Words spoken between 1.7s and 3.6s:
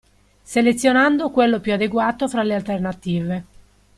adeguato fra le alternative.